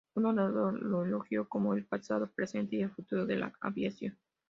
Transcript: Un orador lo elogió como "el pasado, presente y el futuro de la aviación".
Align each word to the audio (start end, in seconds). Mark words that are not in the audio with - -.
Un 0.15 0.25
orador 0.25 0.81
lo 0.81 1.03
elogió 1.05 1.47
como 1.47 1.75
"el 1.75 1.85
pasado, 1.85 2.27
presente 2.31 2.75
y 2.75 2.81
el 2.81 2.89
futuro 2.89 3.27
de 3.27 3.35
la 3.35 3.53
aviación". 3.61 4.17